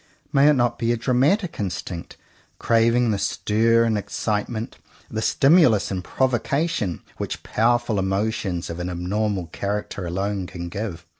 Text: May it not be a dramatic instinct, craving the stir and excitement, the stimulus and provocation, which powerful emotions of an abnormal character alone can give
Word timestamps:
May 0.33 0.47
it 0.49 0.53
not 0.53 0.79
be 0.79 0.91
a 0.91 0.97
dramatic 0.97 1.59
instinct, 1.59 2.17
craving 2.57 3.11
the 3.11 3.19
stir 3.19 3.83
and 3.83 3.99
excitement, 3.99 4.79
the 5.11 5.21
stimulus 5.21 5.91
and 5.91 6.03
provocation, 6.03 7.03
which 7.17 7.43
powerful 7.43 7.99
emotions 7.99 8.71
of 8.71 8.79
an 8.79 8.89
abnormal 8.89 9.45
character 9.53 10.07
alone 10.07 10.47
can 10.47 10.69
give 10.69 11.05